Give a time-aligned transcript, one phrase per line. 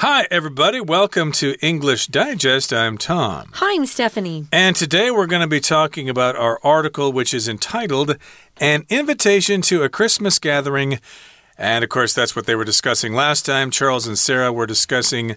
[0.00, 0.78] Hi, everybody.
[0.78, 2.70] Welcome to English Digest.
[2.70, 3.48] I'm Tom.
[3.54, 4.46] Hi, I'm Stephanie.
[4.52, 8.18] And today we're going to be talking about our article, which is entitled
[8.58, 11.00] An Invitation to a Christmas Gathering.
[11.56, 13.70] And of course, that's what they were discussing last time.
[13.70, 15.36] Charles and Sarah were discussing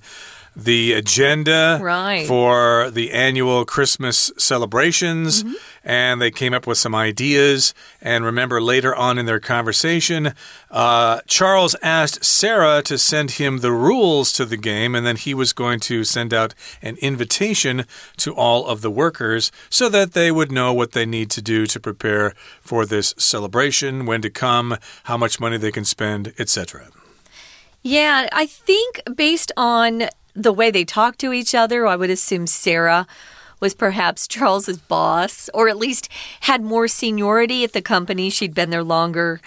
[0.64, 2.28] the agenda right.
[2.28, 5.56] for the annual Christmas celebrations, mm -hmm.
[5.84, 7.74] and they came up with some ideas.
[8.02, 10.34] And remember, later on in their conversation,
[10.72, 15.34] uh, Charles asked Sarah to send him the rules to the game, and then he
[15.36, 17.86] was going to send out an invitation
[18.18, 21.66] to all of the workers so that they would know what they need to do
[21.66, 26.88] to prepare for this celebration, when to come, how much money they can spend, etc.
[27.82, 32.48] Yeah, I think based on the way they talk to each other, I would assume
[32.48, 33.06] Sarah
[33.60, 36.10] was perhaps Charles's boss, or at least
[36.42, 38.30] had more seniority at the company.
[38.30, 39.42] She'd been there longer.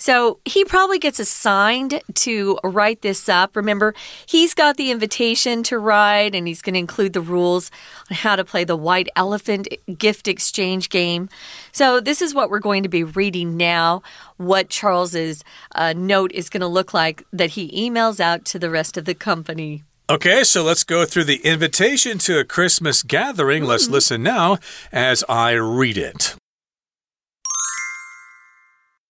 [0.00, 3.56] So he probably gets assigned to write this up.
[3.56, 3.94] Remember,
[4.26, 7.72] he's got the invitation to write, and he's going to include the rules
[8.08, 9.66] on how to play the white elephant
[9.98, 11.28] gift exchange game.
[11.72, 14.02] So, this is what we're going to be reading now
[14.36, 15.42] what Charles's
[15.74, 19.04] uh, note is going to look like that he emails out to the rest of
[19.04, 19.82] the company.
[20.10, 23.64] Okay, so let's go through the invitation to a Christmas gathering.
[23.64, 23.92] Let's mm-hmm.
[23.92, 24.56] listen now
[24.90, 26.34] as I read it.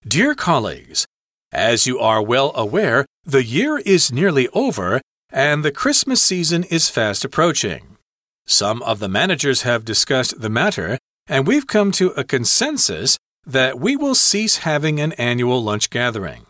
[0.05, 1.07] Dear colleagues,
[1.53, 6.91] as you are well aware, the year is nearly over and the Christmas season is
[6.91, 7.97] fast approaching.
[8.49, 13.79] Some of the managers have discussed the matter, and we've come to a consensus that
[13.79, 16.47] we will cease having an annual lunch gathering.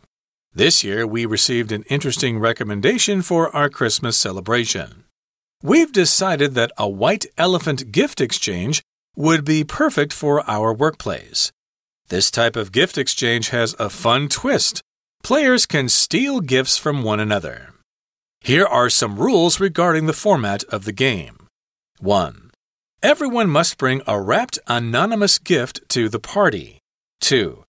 [0.58, 5.04] This year, we received an interesting recommendation for our Christmas celebration.
[5.62, 8.82] We've decided that a white elephant gift exchange
[9.14, 11.52] would be perfect for our workplace.
[12.08, 14.82] This type of gift exchange has a fun twist.
[15.22, 17.74] Players can steal gifts from one another.
[18.40, 21.46] Here are some rules regarding the format of the game.
[22.00, 22.50] 1.
[23.00, 26.80] Everyone must bring a wrapped anonymous gift to the party.
[27.20, 27.62] 2.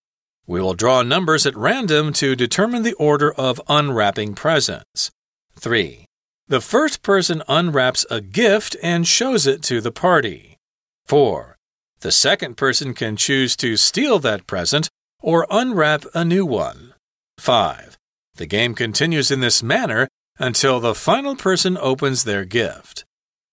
[0.49, 5.11] We will draw numbers at random to determine the order of unwrapping presents.
[5.59, 6.05] 3.
[6.47, 10.57] The first person unwraps a gift and shows it to the party.
[11.05, 11.55] 4.
[11.99, 14.89] The second person can choose to steal that present
[15.21, 16.95] or unwrap a new one.
[17.38, 17.95] 5.
[18.38, 20.07] The game continues in this manner
[20.39, 23.05] until the final person opens their gift.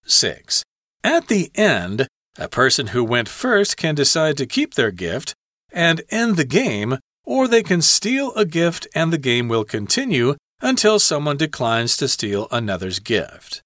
[0.06, 0.62] 6.
[1.04, 2.08] At the end,
[2.38, 5.34] a person who went first can decide to keep their gift
[5.72, 10.36] and end the game, or they can steal a gift and the game will continue
[10.60, 13.62] until someone declines to steal another's gift.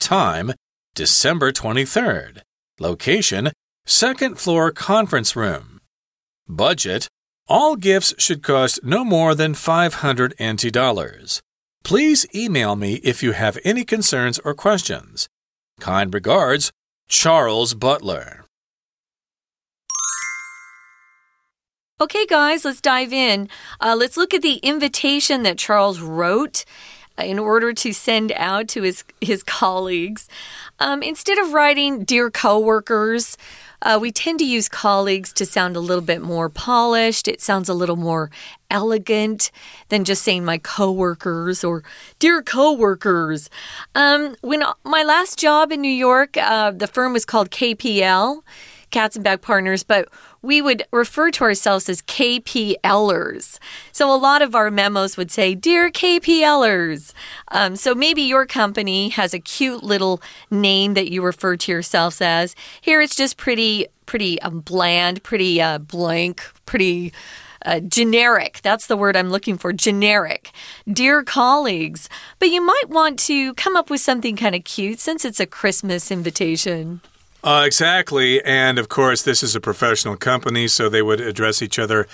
[0.00, 0.52] Time
[0.94, 2.40] December 23rd.
[2.78, 3.50] Location
[3.86, 5.80] Second floor conference room.
[6.48, 7.08] Budget
[7.48, 11.42] All gifts should cost no more than 500 NT dollars.
[11.82, 15.28] Please email me if you have any concerns or questions.
[15.80, 16.72] Kind regards,
[17.08, 18.43] Charles Butler.
[22.00, 23.48] Okay, guys, let's dive in.
[23.80, 26.64] Uh, let's look at the invitation that Charles wrote
[27.16, 30.28] uh, in order to send out to his his colleagues.
[30.80, 33.38] Um, instead of writing "Dear coworkers,"
[33.80, 37.28] uh, we tend to use colleagues to sound a little bit more polished.
[37.28, 38.28] It sounds a little more
[38.68, 39.52] elegant
[39.88, 41.84] than just saying my coworkers or
[42.18, 43.48] "Dear coworkers."
[43.94, 48.42] Um, when my last job in New York, uh, the firm was called KPL.
[48.94, 50.08] Katzenbach Partners, but
[50.44, 53.58] we would refer to ourselves as KPLers.
[53.92, 57.12] So a lot of our memos would say, Dear KPLers.
[57.48, 62.20] Um, so maybe your company has a cute little name that you refer to yourselves
[62.20, 62.54] as.
[62.80, 67.12] Here it's just pretty, pretty um, bland, pretty uh, blank, pretty.
[67.66, 68.60] Uh, generic.
[68.62, 69.72] That's the word I'm looking for.
[69.72, 70.50] Generic.
[70.86, 72.10] Dear colleagues.
[72.38, 75.46] But you might want to come up with something kind of cute since it's a
[75.46, 77.00] Christmas invitation.
[77.44, 78.42] Uh, exactly.
[78.42, 82.06] And of course, this is a professional company, so they would address each other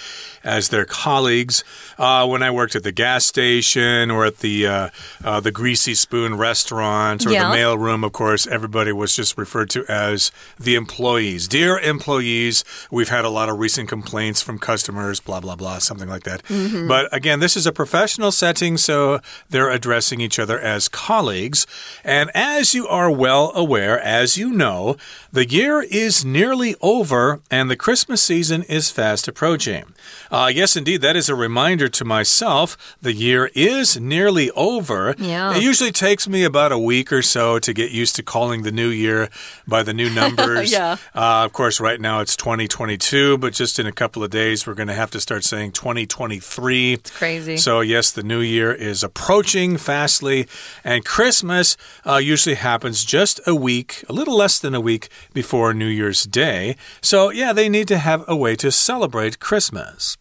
[0.43, 1.63] as their colleagues.
[1.99, 4.89] Uh, when I worked at the gas station or at the uh,
[5.23, 7.45] uh the Greasy Spoon restaurant or yeah.
[7.45, 11.47] the mail room, of course, everybody was just referred to as the employees.
[11.47, 16.09] Dear employees, we've had a lot of recent complaints from customers, blah, blah, blah, something
[16.09, 16.43] like that.
[16.49, 16.89] Mm -hmm.
[16.89, 19.21] But again, this is a professional setting, so
[19.51, 21.66] they're addressing each other as colleagues.
[22.04, 24.97] And as you are well aware, as you know,
[25.33, 29.84] The year is nearly over and the Christmas season is fast approaching.
[30.31, 32.97] Uh, yes, indeed, that is a reminder to myself.
[33.01, 35.15] The year is nearly over.
[35.19, 35.55] Yeah.
[35.55, 38.72] It usually takes me about a week or so to get used to calling the
[38.72, 39.28] new year
[39.69, 40.72] by the new numbers.
[40.72, 40.97] yeah.
[41.15, 44.75] Uh, of course, right now it's 2022, but just in a couple of days, we're
[44.75, 46.93] going to have to start saying 2023.
[46.95, 47.57] It's crazy.
[47.57, 50.49] So, yes, the new year is approaching fastly,
[50.83, 51.77] and Christmas
[52.07, 56.24] uh, usually happens just a week, a little less than a week before New Year's
[56.24, 56.77] Day.
[57.01, 60.16] So, yeah, they need to have a way to celebrate Christmas.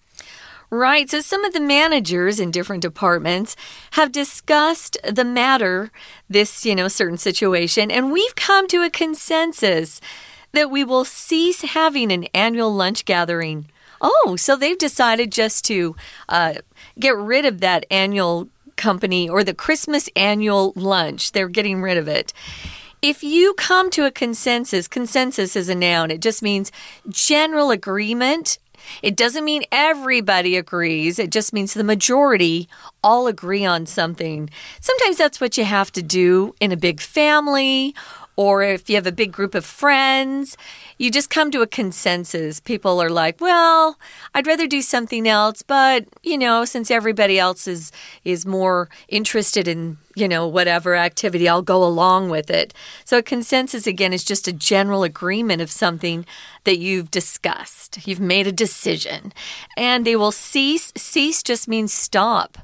[0.72, 1.10] Right.
[1.10, 3.56] So some of the managers in different departments
[3.92, 5.92] have discussed the matter,
[6.30, 10.00] this, you know, certain situation, and we've come to a consensus
[10.52, 13.68] that we will cease having an annual lunch gathering.
[14.00, 15.96] Oh, so they've decided just to
[16.28, 16.56] uh,
[17.00, 21.32] get rid of that annual company or the Christmas annual lunch.
[21.32, 22.32] They're getting rid of it.
[23.02, 26.70] If you come to a consensus, consensus is a noun, it just means
[27.08, 28.58] general agreement.
[29.02, 32.68] It doesn't mean everybody agrees, it just means the majority
[33.02, 34.50] all agree on something.
[34.82, 37.96] Sometimes that's what you have to do in a big family
[38.40, 40.56] or if you have a big group of friends,
[40.98, 42.62] you just come to a consensus.
[42.62, 43.98] People are like, "Well,
[44.34, 47.92] I'd rather do something else, but, you know, since everybody else is
[48.24, 53.32] is more interested in, you know, whatever activity, I'll go along with it." So a
[53.34, 56.26] consensus again is just a general agreement of something
[56.64, 58.08] that you've discussed.
[58.08, 59.34] You've made a decision.
[59.76, 62.58] And they will cease cease just means stop.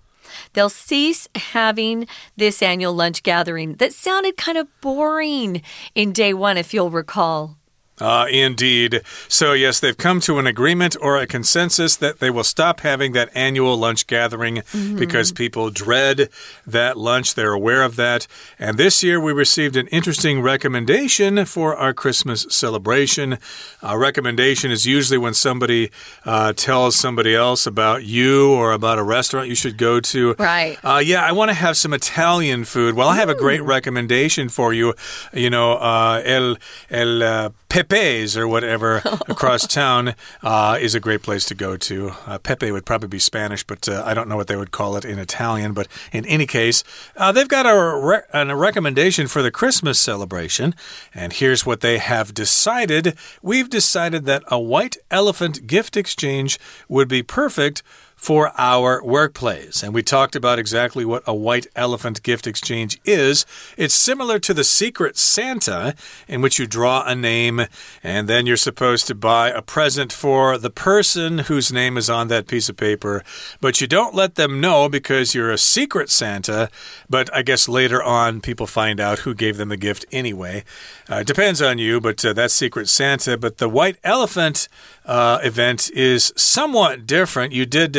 [0.54, 5.62] They'll cease having this annual lunch gathering that sounded kind of boring
[5.94, 7.58] in day one, if you'll recall.
[8.00, 9.02] Uh, indeed.
[9.30, 13.14] So, yes, they've come to an agreement or a consensus that they will stop having
[13.14, 15.00] that annual lunch gathering mm -hmm.
[15.00, 16.30] because people dread
[16.72, 17.36] that lunch.
[17.36, 18.28] They're aware of that.
[18.60, 23.38] And this year we received an interesting recommendation for our Christmas celebration.
[23.82, 25.90] A recommendation is usually when somebody
[26.26, 30.36] uh, tells somebody else about you or about a restaurant you should go to.
[30.38, 30.78] Right.
[30.84, 32.96] Uh, yeah, I want to have some Italian food.
[32.96, 34.94] Well, I have a great recommendation for you.
[35.34, 36.58] You know, uh, el,
[36.90, 37.50] el uh,
[37.88, 38.98] Pepe's or whatever
[39.28, 42.12] across town uh, is a great place to go to.
[42.26, 44.98] Uh, Pepe would probably be Spanish, but uh, I don't know what they would call
[44.98, 45.74] it in Italian.
[45.74, 46.84] But in any case,
[47.18, 50.76] uh, they've got a, re a recommendation for the Christmas celebration.
[51.14, 53.16] And here's what they have decided.
[53.42, 56.60] We've decided that a white elephant gift exchange
[56.90, 57.84] would be perfect
[58.26, 59.84] for our workplace.
[59.84, 63.46] And we talked about exactly what a white elephant gift exchange is.
[63.78, 65.94] It's similar to the Secret Santa,
[66.28, 67.68] in which you draw a name
[68.02, 72.28] and then you're supposed to buy a present for the person whose name is on
[72.30, 73.24] that piece of paper.
[73.62, 76.72] But you don't let them know because you're a secret Santa.
[77.08, 80.64] But I guess later on, people find out who gave them the gift anyway.
[81.08, 83.38] Uh, depends on you, but uh, that's Secret Santa.
[83.38, 84.68] But the white elephant
[85.06, 87.54] uh, event is somewhat different.
[87.54, 87.92] You did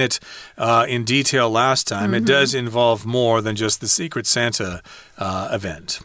[0.00, 0.20] it
[0.58, 1.98] uh, in detail last time.
[1.98, 2.16] Mm -hmm.
[2.16, 2.40] It mm-hmm.
[2.40, 4.80] does involve more than just the Secret Santa
[5.18, 6.00] uh, event.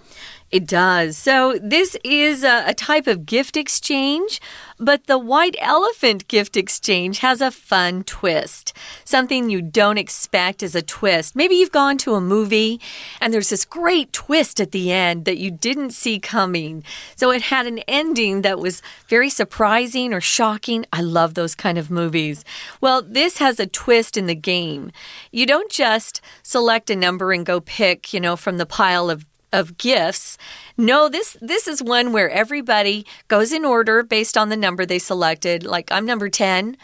[0.51, 1.15] It does.
[1.15, 4.41] So, this is a, a, type of gift exchange,
[4.79, 8.73] but the white elephant gift exchange has a fun twist.
[9.05, 11.35] Something you don't expect is a twist.
[11.35, 12.81] Maybe you've gone to a movie
[13.21, 16.83] and there's this great twist at the end that you didn't see coming.
[17.15, 20.83] So, it had an ending that was very surprising or shocking.
[20.91, 22.43] I love those kind of movies.
[22.81, 24.91] Well, this has a twist in the game.
[25.31, 29.25] You don't just select a number and go pick, you know, from the pile of
[29.51, 30.37] of gifts.
[30.77, 34.99] No, this this is one where everybody goes in order based on the number they
[34.99, 35.65] selected.
[35.65, 36.77] Like I'm number 10.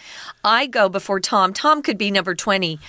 [0.43, 1.53] I go before Tom.
[1.53, 2.79] Tom could be number 20.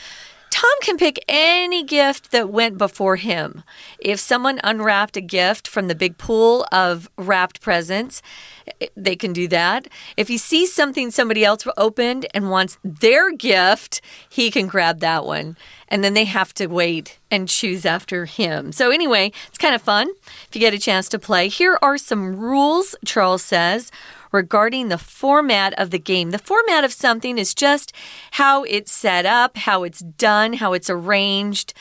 [0.50, 3.62] Tom can pick any gift that went before him.
[3.98, 8.22] If someone unwrapped a gift from the big pool of wrapped presents,
[8.96, 9.88] they can do that.
[10.16, 15.24] If he sees something somebody else opened and wants their gift, he can grab that
[15.24, 15.56] one
[15.88, 18.72] and then they have to wait and choose after him.
[18.72, 20.08] So, anyway, it's kind of fun
[20.48, 21.48] if you get a chance to play.
[21.48, 23.90] Here are some rules, Charles says.
[24.32, 26.30] Regarding the format of the game.
[26.30, 27.92] The format of something is just
[28.32, 31.72] how it's set up, how it's done, how it's arranged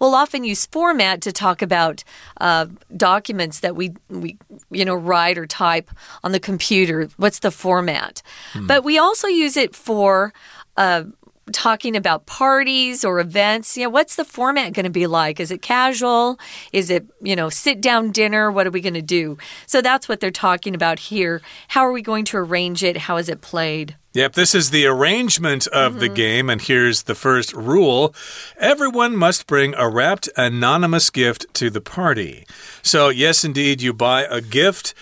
[0.00, 2.04] we'll often use format to talk about
[2.40, 4.38] uh, documents that we we
[4.70, 5.90] you know write or type
[6.22, 7.08] on the computer.
[7.16, 8.22] What's the format?
[8.52, 8.66] Hmm.
[8.66, 10.32] But we also use it for
[10.76, 11.04] uh,
[11.52, 15.40] talking about parties or events, you know, what's the format going to be like?
[15.40, 16.38] Is it casual?
[16.72, 18.50] Is it, you know, sit down dinner?
[18.50, 19.38] What are we going to do?
[19.66, 21.42] So that's what they're talking about here.
[21.68, 22.96] How are we going to arrange it?
[22.96, 23.96] How is it played?
[24.14, 26.00] Yep, this is the arrangement of mm -hmm.
[26.00, 26.14] the mm-hmm.
[26.14, 28.14] game, and here's the first rule
[28.56, 32.46] everyone must bring a wrapped anonymous gift to the party.
[32.82, 34.94] So, yes, indeed, you buy a gift.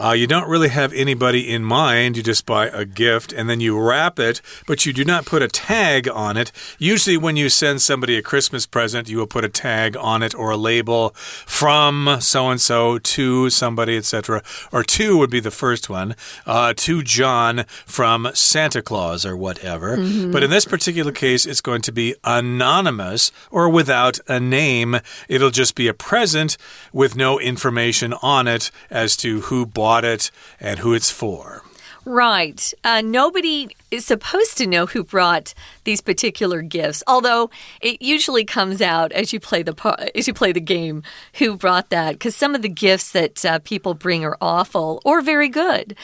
[0.00, 2.16] Uh, you don't really have anybody in mind.
[2.16, 5.42] You just buy a gift and then you wrap it, but you do not put
[5.42, 6.52] a tag on it.
[6.78, 10.34] Usually, when you send somebody a Christmas present, you will put a tag on it
[10.36, 14.42] or a label from so and so to somebody, etc.
[14.70, 16.14] Or to would be the first one
[16.46, 19.96] uh, to John from Santa Claus or whatever.
[19.96, 20.32] Mm -hmm.
[20.32, 25.00] But in this particular case, it's going to be anonymous or without a name.
[25.28, 26.56] It'll just be a present
[26.92, 30.30] with no information on it as to who bought bought it
[30.60, 31.62] and who it's for.
[32.04, 32.74] Right.
[32.84, 35.54] Uh, nobody is supposed to know who brought
[35.84, 37.48] these particular gifts, although
[37.80, 39.74] it usually comes out as you play the
[40.14, 41.02] as you play the game
[41.38, 42.12] who brought that.
[42.12, 45.96] Because some of the gifts that uh, people bring are awful or very good.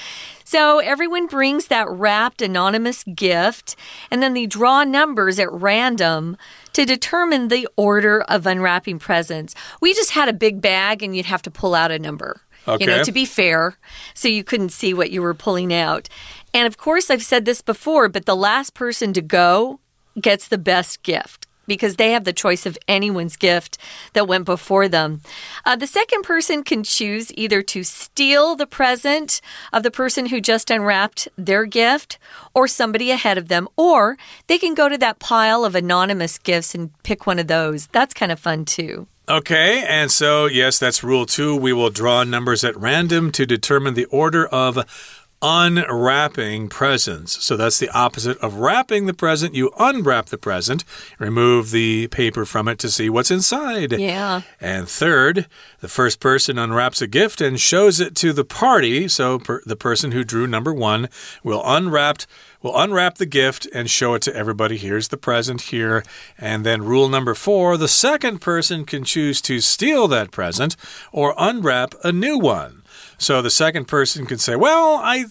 [0.45, 3.77] So everyone brings that wrapped anonymous gift,
[4.11, 6.39] and then they draw numbers at random
[6.73, 9.55] to determine the order of unwrapping presents.
[9.83, 12.41] We just had a big bag, and you'd have to pull out a number.
[12.67, 12.85] Okay.
[12.85, 13.77] You know, to be fair,
[14.15, 16.09] so you couldn't see what you were pulling out.
[16.53, 19.81] And of course, I've said this before, but the last person to go
[20.21, 23.79] gets the best gift because they have the choice of anyone's gift
[24.13, 25.21] that went before them.
[25.65, 29.41] Uh, the second person can choose either to steal the present
[29.73, 32.19] of the person who just unwrapped their gift
[32.55, 34.17] or somebody ahead of them, or
[34.47, 37.87] they can go to that pile of anonymous gifts and pick one of those.
[37.89, 39.07] That's kind of fun too.
[39.27, 41.57] Okay, and so, yes, that's rule two.
[41.57, 47.45] We will draw numbers at random to determine the order of unwrapping presents.
[47.45, 49.55] So that's the opposite of wrapping the present.
[49.55, 50.85] You unwrap the present,
[51.19, 53.93] remove the paper from it to see what's inside.
[53.93, 54.41] Yeah.
[54.59, 55.47] And third,
[55.81, 59.07] the first person unwraps a gift and shows it to the party.
[59.07, 61.11] So per the person who drew number one
[61.43, 62.23] will unwrap
[62.63, 64.79] We'll unwrap the gift and show it to everybody.
[64.79, 66.03] Here's the present here.
[66.39, 70.75] And then rule number four the second person can choose to steal that present
[71.13, 72.84] or unwrap a new one.
[73.19, 75.27] So the second person can say, Well, I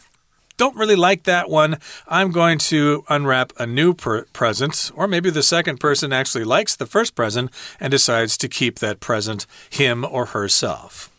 [0.58, 1.78] don't really like that one.
[2.08, 4.92] I'm going to unwrap a new present.
[4.96, 9.00] Or maybe the second person actually likes the first present and decides to keep that
[9.00, 11.13] present, him or herself.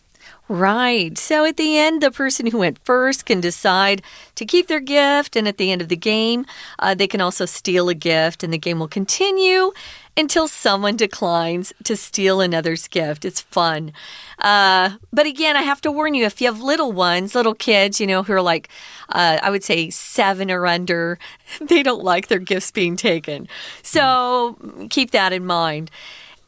[0.46, 1.16] Right.
[1.16, 4.02] So at the end, the person who went first can decide
[4.34, 5.36] to keep their gift.
[5.36, 6.44] And at the end of the game,
[6.78, 9.72] uh, they can also steal a gift, and the game will continue
[10.16, 13.24] until someone declines to steal another's gift.
[13.24, 13.92] It's fun.
[14.38, 17.98] Uh, but again, I have to warn you if you have little ones, little kids,
[17.98, 18.68] you know, who are like,
[19.08, 21.18] uh, I would say seven or under,
[21.60, 23.48] they don't like their gifts being taken.
[23.82, 24.56] So
[24.90, 25.90] keep that in mind.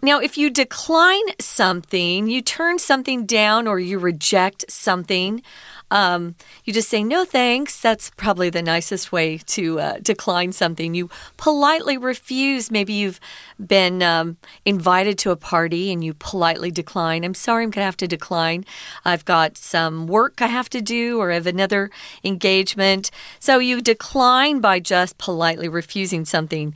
[0.03, 5.43] Now, if you decline something, you turn something down or you reject something,
[5.91, 6.35] um,
[6.65, 7.81] you just say no thanks.
[7.81, 10.95] That's probably the nicest way to uh, decline something.
[10.95, 12.71] You politely refuse.
[12.71, 13.21] Maybe you've
[13.65, 17.25] been um, invited to a party and you politely decline.
[17.25, 18.65] I'm sorry, I'm going to have to decline.
[19.05, 21.91] I've got some work I have to do or I have another
[22.25, 23.11] engagement.
[23.39, 26.75] So you decline by just politely refusing something.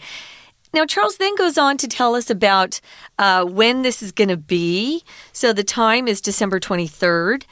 [0.73, 2.81] Now, Charles then goes on to tell us about
[3.19, 5.03] uh, when this is going to be.
[5.33, 7.45] So the time is December 23rd.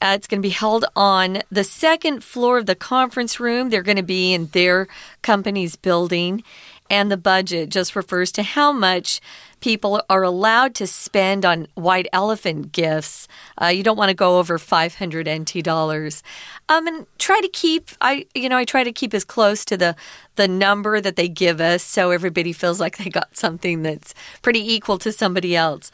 [0.00, 3.70] Uh, it's going to be held on the second floor of the conference room.
[3.70, 4.86] They're going to be in their
[5.22, 6.44] company's building.
[6.90, 9.20] And the budget just refers to how much
[9.60, 13.28] people are allowed to spend on white elephant gifts.
[13.60, 16.22] Uh, you don't want to go over 500 NT dollars.
[16.68, 19.76] Um, and try to keep, I, you know, I try to keep as close to
[19.76, 19.96] the,
[20.36, 24.72] the number that they give us so everybody feels like they got something that's pretty
[24.72, 25.90] equal to somebody else.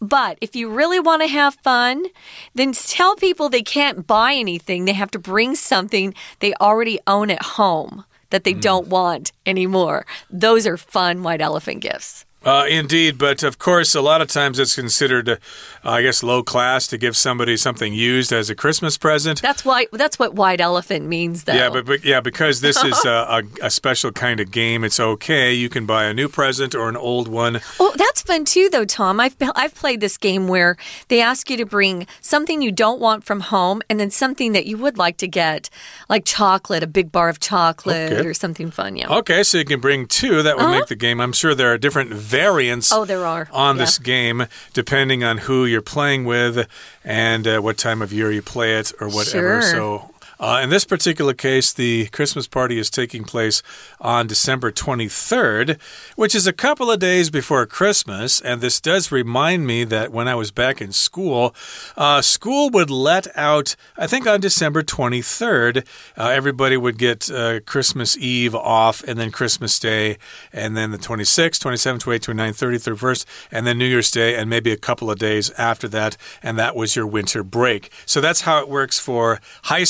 [0.00, 2.06] But if you really want to have fun,
[2.56, 4.84] then tell people they can't buy anything.
[4.84, 8.60] They have to bring something they already own at home that they mm.
[8.60, 10.04] don't want anymore.
[10.28, 12.24] Those are fun white elephant gifts.
[12.44, 15.36] Uh, indeed, but of course, a lot of times it's considered, uh,
[15.84, 19.40] I guess, low class to give somebody something used as a Christmas present.
[19.40, 19.86] That's why.
[19.92, 21.54] That's what white elephant means, though.
[21.54, 24.98] Yeah, but, but yeah, because this is a, a, a, special kind of game, it's
[24.98, 25.52] okay.
[25.52, 27.60] You can buy a new present or an old one.
[27.78, 29.20] Oh, that's fun too, though, Tom.
[29.20, 30.76] I've I've played this game where
[31.08, 34.66] they ask you to bring something you don't want from home, and then something that
[34.66, 35.70] you would like to get,
[36.08, 38.26] like chocolate, a big bar of chocolate, okay.
[38.26, 38.96] or something fun.
[38.96, 39.08] Yeah.
[39.08, 40.42] Okay, so you can bring two.
[40.42, 40.78] That would uh -huh.
[40.78, 41.22] make the game.
[41.22, 43.48] I'm sure there are different variants oh, there are.
[43.52, 43.82] on yeah.
[43.82, 46.66] this game, depending on who you're playing with
[47.04, 49.60] and uh, what time of year you play it or whatever.
[49.60, 49.62] Sure.
[49.62, 50.11] So
[50.42, 53.62] Uh, in this particular case, the Christmas party is taking place
[54.00, 55.80] on December 23rd,
[56.16, 58.40] which is a couple of days before Christmas.
[58.40, 61.54] And this does remind me that when I was back in school,
[61.96, 65.86] uh, school would let out, I think on December 23rd,
[66.18, 70.18] uh, everybody would get uh, Christmas Eve off, and then Christmas Day,
[70.52, 74.50] and then the 26th, 27th, 28th, 29th, 30th, 31st, and then New Year's Day, and
[74.50, 76.16] maybe a couple of days after that.
[76.42, 77.92] And that was your winter break.
[78.06, 79.84] So that's how it works for high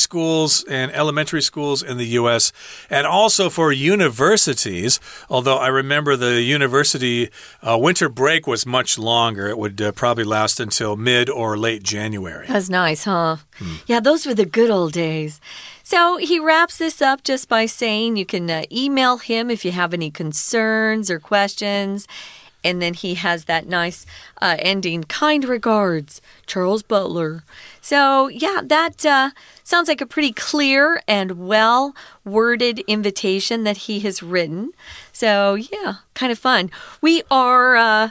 [0.49, 2.53] schools and elementary schools in the U.S.,
[2.91, 5.01] and also for universities.
[5.29, 7.31] Although I remember the university
[7.63, 11.83] uh, winter break was much longer, it would uh, probably last until mid or late
[11.83, 12.47] January.
[12.49, 13.37] That's nice, huh?
[13.59, 13.77] Hmm.
[13.87, 15.41] Yeah, those were the good old days.
[15.85, 19.73] So he wraps this up just by saying you can uh, email him if you
[19.73, 22.07] have any concerns or questions.
[22.65, 24.07] And then he has that nice
[24.41, 27.43] uh, ending, kind regards, Charles Butler.
[27.81, 29.31] So, yeah, that uh,
[29.73, 34.71] sounds like a pretty clear and well worded invitation that he has written.
[35.15, 36.71] So, yeah, kind of fun.
[37.01, 38.11] We are, uh,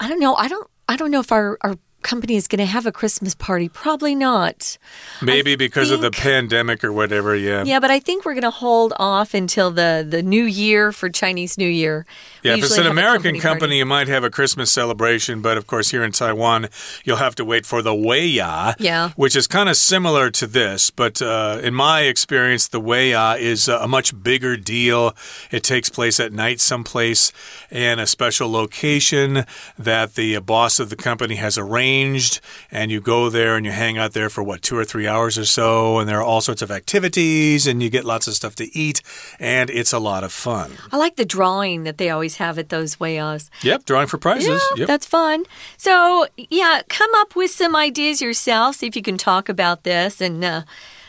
[0.00, 0.68] I don't know, I don't.
[0.90, 3.68] I don't know if our, our company is going to have a Christmas party.
[3.68, 4.78] Probably not.
[5.20, 7.64] Maybe I because think, of the pandemic or whatever, yeah.
[7.64, 11.08] Yeah, but I think we're going to hold off until the, the new year for
[11.08, 12.06] Chinese New Year.
[12.42, 15.66] Yeah, if it's an American company, company you might have a Christmas celebration, but of
[15.66, 16.68] course, here in Taiwan,
[17.04, 19.10] you'll have to wait for the Weiya, yeah.
[19.16, 20.90] which is kind of similar to this.
[20.90, 25.14] But uh, in my experience, the Weiya is a much bigger deal.
[25.50, 27.32] It takes place at night someplace
[27.70, 29.44] in a special location
[29.78, 32.40] that the boss of the company has arranged arranged,
[32.70, 35.38] and you go there and you hang out there for what, two or three hours
[35.38, 38.54] or so, and there are all sorts of activities, and you get lots of stuff
[38.56, 39.02] to eat,
[39.38, 40.72] and it's a lot of fun.
[40.92, 43.50] I like the drawing that they always have at those Weiyas.
[43.62, 44.62] Yep, drawing for prizes.
[44.74, 44.88] Yeah, yep.
[44.88, 45.44] that's fun.
[45.76, 50.20] So, yeah, come up with some ideas yourself, see if you can talk about this,
[50.20, 50.62] and uh,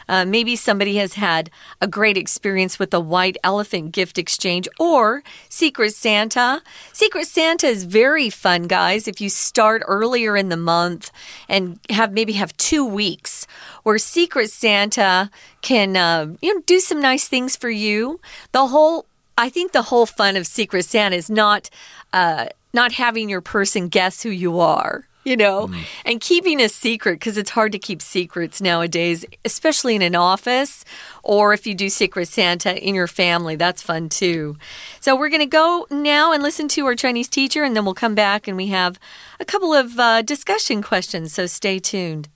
[0.10, 5.24] uh, maybe somebody has had a great experience with the white elephant gift exchange or
[5.48, 6.64] Secret Santa.
[6.92, 9.08] Secret Santa is very fun, guys.
[9.08, 11.12] If you start earlier in the month
[11.48, 13.46] and have maybe have two weeks
[13.84, 15.30] where Secret Santa
[15.62, 18.20] can uh, you know do some nice things for you.
[18.52, 19.06] The whole
[19.38, 21.70] I think the whole fun of Secret Santa is not
[22.12, 25.83] uh, not having your person guess who you are you know, mm.
[26.05, 30.85] and keeping a secret because it's hard to keep secrets nowadays, especially in an office
[31.23, 33.57] or if you do Secret Santa in your family.
[33.57, 34.57] That's fun too.
[35.01, 37.95] So we're going to go now and listen to our Chinese teacher, and then we'll
[37.95, 38.99] come back and we have
[39.41, 41.33] a couple of uh, discussion questions.
[41.33, 42.29] So stay tuned.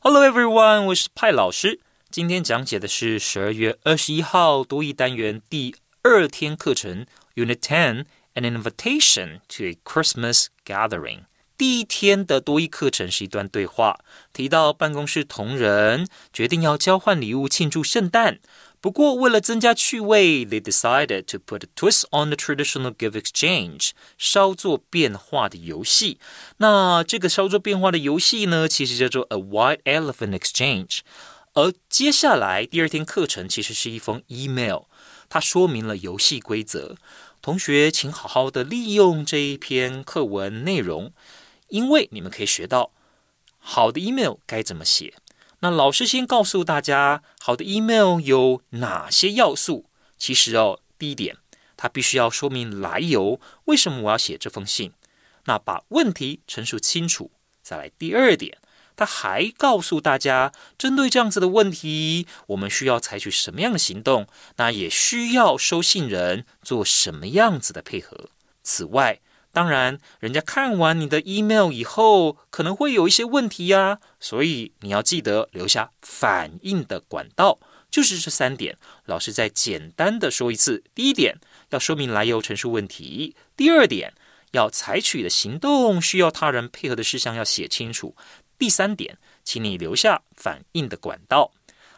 [0.00, 1.80] Hello everyone，我是派老师。
[2.10, 7.04] 今天讲解的是十二月二十一号多义单元第二天课程
[7.34, 11.22] Unit Ten。An invitation to a Christmas gathering.
[11.63, 14.01] 第一天的多益课程是一段对话，
[14.33, 18.41] 提到办公室同仁决定要交换礼物庆祝圣诞。
[18.81, 26.19] 不过，为了增加趣味，they decided to put a twist on the traditional gift exchange，稍作变化的游戏。
[26.57, 30.99] 那这个稍作变化的游戏呢，其实叫做 a white elephant exchange。
[31.53, 34.81] 而接下来第二天课程其实是一封 email，
[35.29, 36.97] 它说明了游戏规则。
[37.41, 41.13] 同学，请好好的利用这一篇课文内容。
[41.73, 42.91] 因为你们可以学到
[43.57, 45.15] 好的 email 该怎么写。
[45.61, 49.85] 那老师先告诉大家，好的 email 有哪些要素。
[50.15, 51.37] 其实哦，第一点，
[51.75, 54.93] 它必须要说明来由，为什么我要写这封信。
[55.45, 57.31] 那把问题陈述清楚。
[57.63, 58.59] 再来第二点，
[58.95, 64.27] 他还告诉大家，针对这样子的问题，我们需要采取什么样的行动。
[64.57, 68.29] 那也需要收信人做什么样子的配合。
[68.61, 69.19] 此外，
[69.53, 77.59] 当然，人家看完你的 email 以后，可能会有一些问题呀，所以你要记得留下反应的管道，
[77.91, 78.79] 就是这三点。
[79.05, 81.37] 老师再简单的说一次：第一点，
[81.69, 84.15] 要说明来由，陈述问题；第二点，
[84.53, 88.15] 要采取的行动需要他人配合的事项要写清楚；
[88.57, 91.51] 第三点，请你留下反应的管道。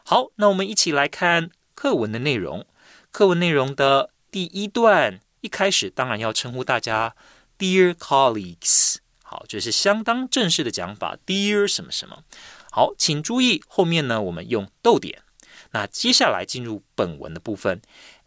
[0.03, 2.65] 好，那我们一起来看课文的内容。
[3.11, 7.15] 课文内容的第一段，一开始当然要称呼大家。
[7.58, 11.18] Dear colleagues，好，这是相当正式的讲法。
[11.26, 12.24] Dear 什么什么，
[12.70, 15.22] 好，请注意后面呢，我们用逗点。
[15.72, 17.82] 那接下来进入本文的部分。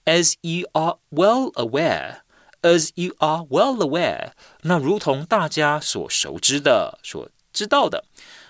[0.05, 8.05] As you are well aware，as you are well aware，那如同大家所熟知的、所知道的，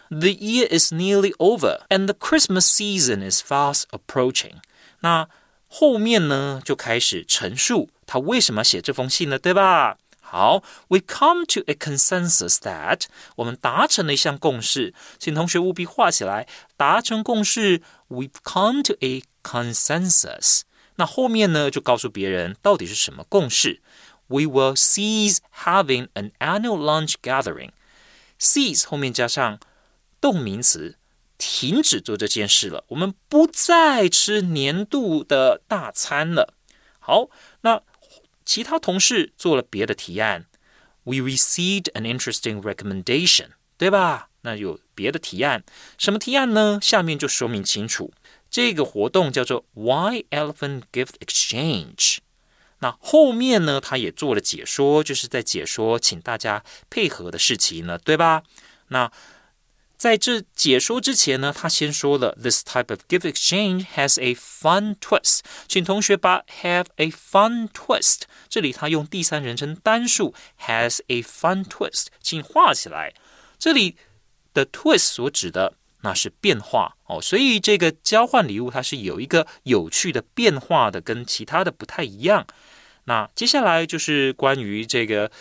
[0.09, 4.55] The year is nearly over，and the Christmas season is fast approaching。
[4.99, 5.29] 那
[5.67, 9.39] 后面呢，就开始陈述他为什么写这封信呢？
[9.39, 9.97] 对吧？
[10.27, 13.03] 好，we come to a consensus that
[13.35, 16.47] 我们达成了一项共识，请同学务必画起来。
[16.75, 20.61] 达成共识，we've come to a consensus。
[20.95, 23.81] 那后面呢，就告诉别人到底是什么共识。
[24.27, 29.59] We will cease having an annual lunch gathering。cease 后面加上
[30.19, 30.97] 动名词，
[31.37, 32.83] 停止做这件事了。
[32.87, 36.55] 我们不再吃年度的大餐了。
[36.99, 37.29] 好，
[37.61, 37.81] 那
[38.48, 40.46] 其他同事做了别的提案。
[41.04, 44.30] We received an interesting recommendation，对吧？
[44.40, 45.64] 那有别的提案，
[45.98, 46.78] 什么提案呢？
[46.80, 48.10] 下面就说明清楚。
[48.48, 52.20] 这个活动叫做 Why Elephant Gift Exchange。
[52.78, 58.44] 那后面呢，他也做了解说，就是在解说请大家配合的事情呢，对吧？
[58.88, 59.12] 那
[59.98, 65.40] 在这解说之前呢，他先说了，This type of gift exchange has a fun twist。
[65.66, 73.12] 请同学把 have a fun twist 这里他用第三人称单数 has a fun twist，请画起来。
[73.58, 73.96] 这里
[74.54, 82.46] 的 twist 所指的那是变化哦，所以这个交换礼物它是有一个有趣的变化的，跟其他的不太一样。
[83.06, 85.32] 那接下来就是关于这个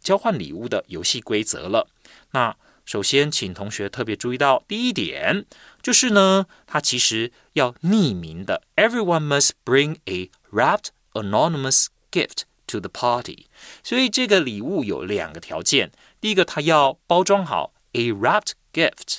[0.00, 1.86] 交换礼物的游戏规则了。
[2.30, 5.44] 那首先，请同学特别注意到第一点，
[5.82, 8.62] 就是呢，它其实要匿名的。
[8.76, 13.46] Everyone must bring a wrapped anonymous gift to the party。
[13.82, 19.18] 所以这个礼物有两个条件：第一个，它要包装好，a wrapped gift。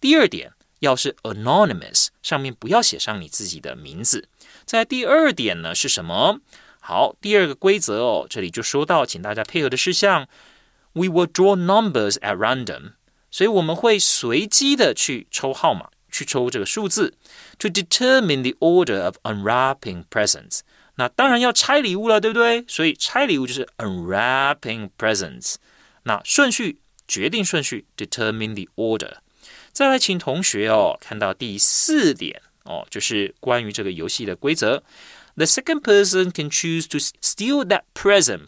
[0.00, 4.30] 第二点，要是 anonymous，上面不要写上你自己的名字。
[4.64, 6.40] 在第二点呢是什么？
[6.80, 10.26] 好，第二个规则哦，这里就说到，请大家配合的事项
[10.97, 12.93] ，We will draw numbers at random，
[13.31, 17.13] 所以我们会随机的去抽号码，去抽这个数字，
[17.57, 20.59] to determine the order of unwrapping presents。
[20.95, 22.63] 那当然要拆礼物了，对不对？
[22.67, 25.55] 所以拆礼物就是 unwrapping presents。
[26.03, 29.15] 那顺序决定顺序，determine the order。
[29.71, 34.83] 再来，请同学哦，看到第四点哦，就是关于这个游戏的规则。
[35.35, 38.41] The second person can choose to steal that present。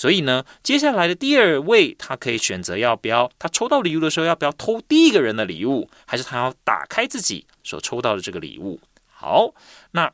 [0.00, 8.80] 所以呢，接下来的第二位，他可以选择要不要他抽到礼物的时候，要不要偷第一个人的礼物，还是他要打开自己所抽到的这个礼物？
[9.06, 9.52] 好，
[9.90, 10.10] 那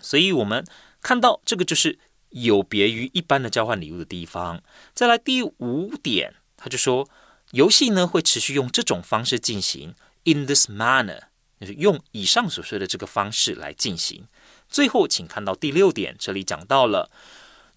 [0.00, 0.64] 所以我们
[1.00, 4.62] 看到这个就是有别于一般的交换礼物的地方。
[4.94, 7.08] 再来第五点，他就说。
[7.50, 11.20] 游戏呢会持续用这种方式进行，in this manner，
[11.60, 14.24] 就是用以上所说的这个方式来进行。
[14.70, 17.10] 最后，请看到第六点，这里讲到了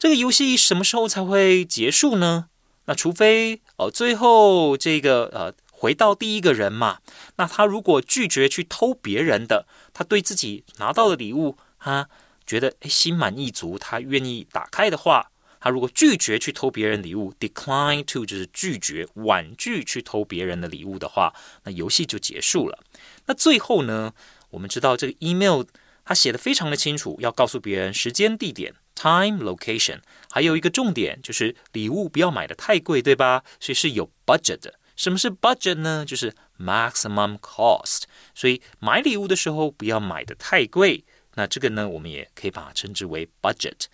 [0.05, 2.45] 这个游戏什么时候才会结束呢？
[2.85, 6.99] 那除非哦，最后这个呃回到第一个人嘛，
[7.37, 9.65] 那他如果拒绝去偷别人的，
[9.95, 12.07] 他对自己拿到的礼物，他
[12.45, 15.31] 觉得诶心满意足，他愿意打开的话。
[15.59, 22.77] 他如果拒绝去偷别人礼物，decline to 就是拒绝婉拒去偷别人的礼物的话，那游戏就结束了。
[23.25, 24.13] 那最后呢，
[24.51, 25.63] 我们知道这个 email
[26.03, 33.42] 他写的非常的清楚，要告诉别人时间、地点 （time, location），还有一个重点就是礼物不要买的太贵，对吧？
[33.58, 34.74] 所以是有 budget 的。
[34.96, 36.04] 什么是 budget 呢？
[36.04, 38.02] 就是 maximum cost。
[38.34, 41.04] 所以买礼物的时候不要买的太贵。
[41.34, 43.84] 那这个呢，我们也可以把它称之为 budget。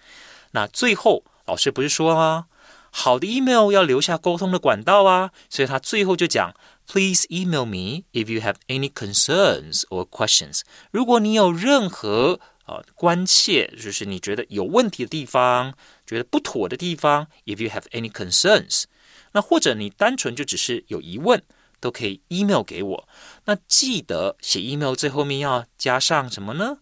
[0.52, 1.24] 那最后。
[1.46, 2.46] 老师不是说吗？
[2.90, 6.52] 好的 email 要留下沟通的管道啊，所以他最后就讲，
[6.88, 10.62] Please email me if you have any concerns or questions。
[10.90, 15.74] 如果你有任何 呃关切，就是你觉得有问题的地方，
[16.06, 18.84] 觉得不妥的地方，if you have any concerns，
[19.32, 21.42] 那或者你单纯就只是有疑问，
[21.80, 23.08] 都可以 email 给我。
[23.44, 26.78] 那记得写 email 最后面要加上什么呢？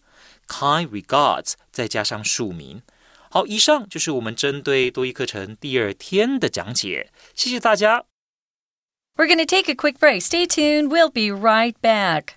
[0.47, 2.81] Kind regards，再加上署名。
[3.29, 8.05] 好，以上就是我们针对多益课程第二天的讲解，谢谢大家。
[9.17, 10.21] We're going to take a quick break.
[10.21, 10.89] Stay tuned.
[10.89, 12.35] We'll be right back.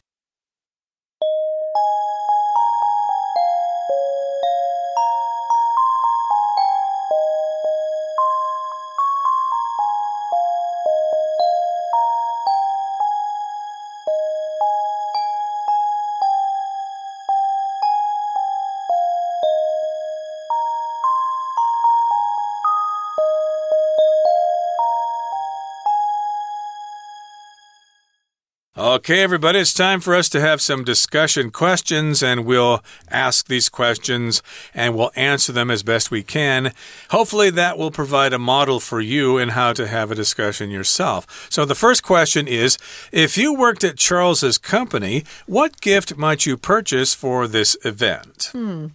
[29.03, 33.67] Okay, everybody, it's time for us to have some discussion questions, and we'll ask these
[33.67, 34.41] questions
[34.73, 36.71] and we'll answer them as best we can.
[37.09, 41.47] Hopefully, that will provide a model for you in how to have a discussion yourself.
[41.51, 42.77] So, the first question is
[43.11, 48.51] If you worked at Charles's company, what gift might you purchase for this event?
[48.53, 48.85] Hmm.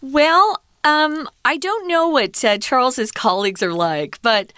[0.00, 4.52] Well, Um, I don't know what uh, Charles's colleagues are like, but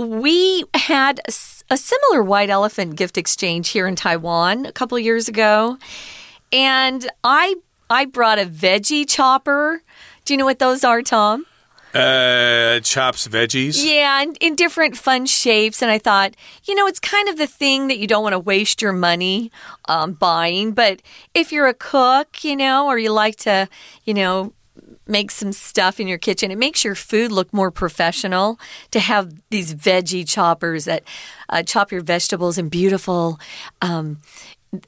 [0.00, 5.78] we had a, similar white elephant gift exchange here in Taiwan a couple years ago,
[6.52, 7.54] and I
[7.88, 9.82] I brought a veggie chopper.
[10.24, 11.46] Do you know what those are, Tom?
[11.94, 13.84] Uh, chops veggies.
[13.84, 15.82] Yeah, in, in different fun shapes.
[15.82, 18.38] And I thought, you know, it's kind of the thing that you don't want to
[18.38, 19.50] waste your money
[19.88, 20.70] um, buying.
[20.72, 21.02] But
[21.34, 23.68] if you're a cook, you know, or you like to,
[24.04, 24.52] you know,
[25.10, 26.50] make some stuff in your kitchen.
[26.50, 28.58] It makes your food look more professional
[28.92, 31.02] to have these veggie choppers that
[31.48, 33.38] uh, chop your vegetables in beautiful,
[33.82, 34.18] um,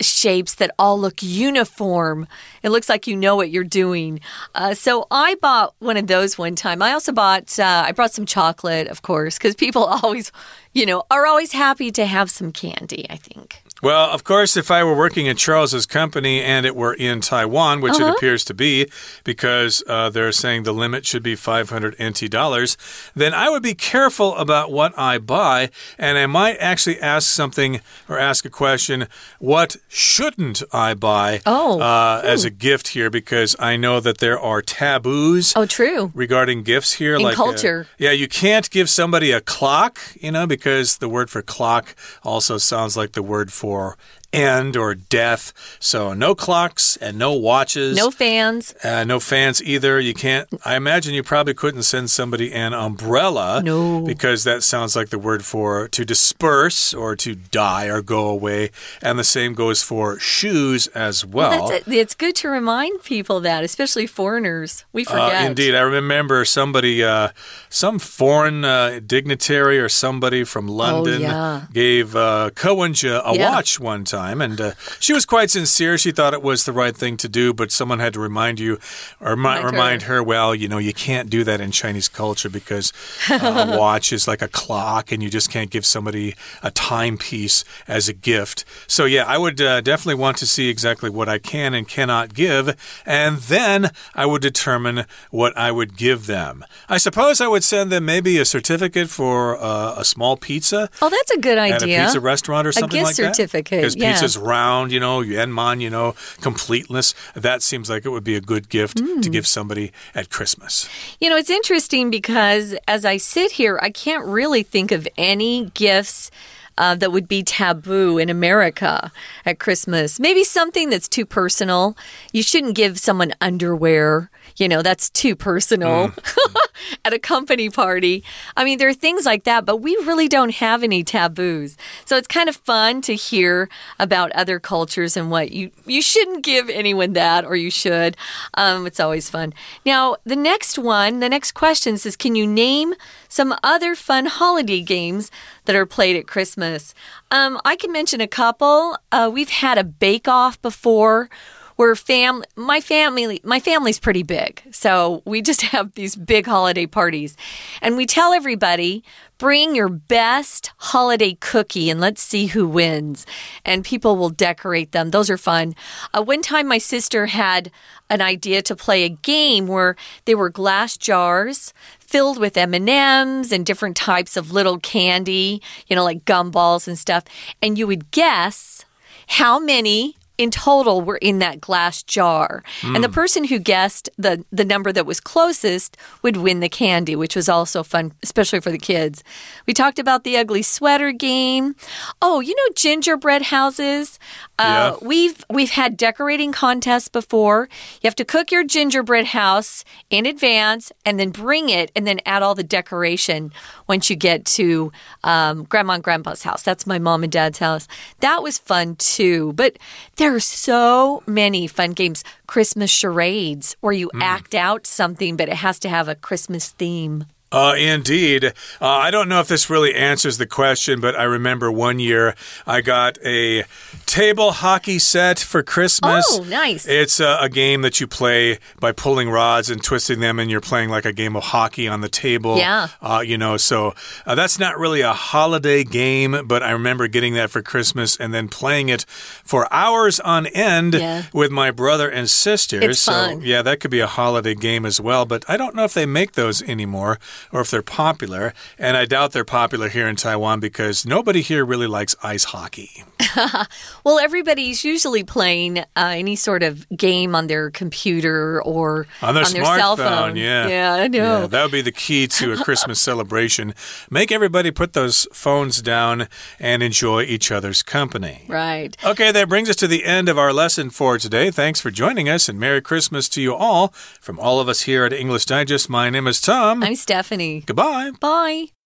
[0.01, 2.29] shapes that all look uniform.
[2.63, 4.21] It looks like you know what you're doing.
[4.55, 6.83] Uh, so I bought one of those one time.
[6.83, 10.31] I also bought, uh, I brought some chocolate, of course, because people always,
[10.73, 13.62] you know, are always happy to have some candy, I think.
[13.83, 17.81] Well, of course, if I were working at Charles's company and it were in Taiwan,
[17.81, 18.01] which uh -huh.
[18.01, 18.15] it uh-huh.
[18.17, 18.87] appears to be,
[19.25, 22.77] because uh, they're saying the limit should be 500 NT dollars,
[23.17, 27.81] then I would be careful about what I buy, and I might actually ask something
[28.09, 29.09] or ask a question:
[29.41, 31.41] What shouldn't I buy?
[31.45, 35.53] Oh, uh, as a gift here, because I know that there are taboos.
[35.57, 36.11] Oh, true.
[36.15, 37.87] Regarding gifts here, in like uh, culture.
[37.99, 41.85] yeah, you can't give somebody a clock, you know, because the word for clock
[42.23, 43.97] also sounds like the word for for
[44.33, 45.53] end or death.
[45.79, 47.97] So no clocks and no watches.
[47.97, 48.75] No fans.
[48.83, 50.01] Uh, no fans either.
[50.01, 50.49] You can't.
[50.65, 53.63] I imagine you probably couldn't send somebody an umbrella.
[53.63, 54.01] No.
[54.01, 58.71] Because that sounds like the word for to disperse or to die or go away.
[59.03, 61.69] And the same goes for shoes as well.
[61.69, 64.85] well it's good to remind people that, especially foreigners.
[64.93, 65.43] We uh, forget.
[65.43, 65.75] Uh, indeed.
[65.75, 67.31] I remember somebody, uh,
[67.69, 71.67] some foreign uh, dignitary or somebody from oh, London oh, yeah.
[71.73, 73.51] gave uh, Ko Wen-je a yeah.
[73.51, 74.41] watch one time time.
[74.41, 75.99] And uh, she was quite sincere.
[75.99, 78.79] She thought it was the right thing to do, but someone had to remind you
[79.21, 80.17] or remind, remind her.
[80.17, 82.93] her, well, you know, you can't do that in Chinese culture because
[83.31, 87.65] uh, a watch is like a clock and you just can't give somebody a timepiece
[87.89, 88.65] as a gift.
[88.87, 92.35] So, yeah, I would uh, definitely want to see exactly what I can and cannot
[92.35, 92.77] give.
[93.07, 96.65] And then I would determine what I would give them.
[96.89, 100.89] I suppose I would send them maybe a certificate for uh, a small pizza.
[101.01, 101.99] Oh, that's a good idea.
[101.99, 103.23] At a pizza restaurant or something like that.
[103.23, 103.97] A gift certificate.
[103.97, 107.15] Yeah pizza's round, you know, Yuanman, you know, completeness.
[107.35, 109.23] That seems like it would be a good gift mm.
[109.23, 110.89] to give somebody at Christmas.
[111.21, 115.71] You know, it's interesting because as I sit here, I can't really think of any
[115.75, 116.31] gifts.
[116.79, 119.13] Uh, that would be taboo in America
[119.45, 120.19] at Christmas.
[120.19, 121.97] Maybe something that's too personal.
[122.33, 126.57] You shouldn't give someone underwear you know, that's too personal mm.
[127.05, 128.25] at a company party.
[128.57, 131.77] I mean, there are things like that, but we really don't have any taboos.
[132.05, 136.45] So it's kind of fun to hear about other cultures and what you you shouldn't
[136.45, 138.17] give anyone that or you should.
[138.55, 139.55] Um, it's always fun.
[139.85, 142.95] Now, the next one, the next question says, can you name
[143.33, 145.31] some other fun holiday games
[145.65, 146.95] that are played at Christmas?
[147.31, 148.99] Um, I can mention a couple.
[149.11, 151.31] Uh, we've had a bake off before
[151.77, 156.87] we're family my family my family's pretty big so we just have these big holiday
[156.87, 157.37] parties
[157.81, 159.03] and we tell everybody
[159.39, 163.27] bring your best holiday cookie and let's see who wins
[163.65, 165.75] and people will decorate them those are fun
[166.15, 167.71] uh, one time my sister had
[168.09, 171.73] an idea to play a game where they were glass jars
[172.13, 177.25] filled with M&Ms and different types of little candy, you know, like gumballs and stuff.
[177.63, 178.85] And you would guess
[179.27, 182.65] how many in total we were in that glass jar.
[182.81, 182.97] Mm.
[182.97, 183.15] And the hmm.
[183.15, 187.49] person who guessed the, the number that was closest would win the candy, which was
[187.49, 189.23] also fun, especially for the kids.
[189.67, 191.77] We talked about the ugly sweater game.
[192.21, 194.19] Oh, you know gingerbread houses?
[194.59, 195.07] Uh, yeah.
[195.07, 197.69] We've we've had decorating contests before.
[198.03, 202.21] You have to cook your gingerbread house in advance and then bring it and then
[202.27, 203.53] add all the decoration
[203.93, 204.91] once you get to
[205.23, 206.63] um, grandma and grandpa's house.
[206.63, 207.87] That's my mom and dad's house.
[208.21, 209.53] That was fun too.
[209.53, 209.79] But
[210.17, 212.25] there are so many fun games.
[212.47, 214.23] Christmas charades, where you mm.
[214.23, 217.27] act out something, but it has to have a Christmas theme.
[217.53, 218.45] Uh, indeed.
[218.45, 222.35] Uh, I don't know if this really answers the question, but I remember one year
[222.67, 223.65] I got a
[224.07, 226.27] table hockey set for Christmas.
[226.31, 226.87] Oh, nice.
[226.87, 230.61] It's a, a, game that you play by pulling rods and twisting them, and you're
[230.61, 232.57] playing like a game of hockey on the table.
[232.57, 232.89] Yeah.
[233.03, 237.35] Uh, you know, so uh, that's not really a holiday game, but I remember getting
[237.35, 239.05] that for Christmas and then playing it
[239.45, 241.25] for hours on end yeah.
[241.33, 242.83] with my brother and sisters.
[242.83, 243.43] It's so, fun.
[243.43, 246.07] yeah, that could be a holiday game as well, but I don't know if they
[246.07, 247.19] make those anymore.
[247.51, 248.53] Or if they're popular.
[248.79, 253.05] And I doubt they're popular here in Taiwan because nobody here really likes ice hockey.
[254.05, 259.45] well, everybody's usually playing uh, any sort of game on their computer or on their,
[259.45, 260.37] on their cell phone.
[260.37, 261.43] Yeah, yeah, I know.
[261.43, 263.75] Yeah, that would be the key to a Christmas celebration.
[264.11, 266.29] Make everybody put those phones down
[266.59, 268.45] and enjoy each other's company.
[268.49, 268.97] Right.
[269.05, 271.51] Okay, that brings us to the end of our lesson for today.
[271.51, 273.89] Thanks for joining us, and Merry Christmas to you all.
[274.21, 276.83] From all of us here at English Digest, my name is Tom.
[276.83, 276.95] I'm
[277.33, 277.61] Stephanie.
[277.65, 278.11] Goodbye.
[278.21, 278.82] Bye.